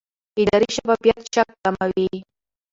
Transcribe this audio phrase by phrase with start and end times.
[0.39, 2.11] اداري شفافیت شک کموي